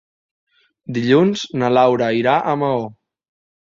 [0.95, 2.85] Dilluns na Laura irà a Maó.